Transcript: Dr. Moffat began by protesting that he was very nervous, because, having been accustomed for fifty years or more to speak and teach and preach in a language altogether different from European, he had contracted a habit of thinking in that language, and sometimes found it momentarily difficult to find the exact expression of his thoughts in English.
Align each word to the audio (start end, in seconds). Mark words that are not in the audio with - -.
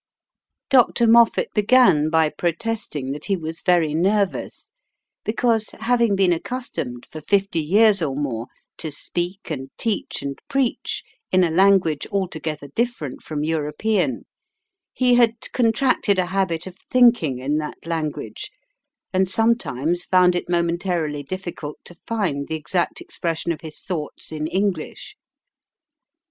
Dr. 0.71 1.05
Moffat 1.05 1.53
began 1.53 2.09
by 2.09 2.29
protesting 2.29 3.11
that 3.11 3.25
he 3.25 3.37
was 3.37 3.61
very 3.61 3.93
nervous, 3.93 4.71
because, 5.23 5.69
having 5.79 6.15
been 6.15 6.33
accustomed 6.33 7.05
for 7.05 7.21
fifty 7.21 7.59
years 7.61 8.01
or 8.01 8.15
more 8.15 8.47
to 8.77 8.91
speak 8.91 9.51
and 9.51 9.69
teach 9.77 10.23
and 10.23 10.39
preach 10.49 11.03
in 11.31 11.43
a 11.43 11.51
language 11.51 12.07
altogether 12.07 12.67
different 12.69 13.21
from 13.21 13.43
European, 13.43 14.25
he 14.91 15.13
had 15.13 15.35
contracted 15.53 16.17
a 16.17 16.25
habit 16.25 16.65
of 16.65 16.75
thinking 16.89 17.37
in 17.37 17.57
that 17.59 17.85
language, 17.85 18.49
and 19.13 19.29
sometimes 19.29 20.03
found 20.03 20.35
it 20.35 20.49
momentarily 20.49 21.21
difficult 21.21 21.77
to 21.85 21.93
find 21.93 22.47
the 22.47 22.55
exact 22.55 23.01
expression 23.01 23.51
of 23.51 23.61
his 23.61 23.81
thoughts 23.81 24.31
in 24.31 24.47
English. 24.47 25.15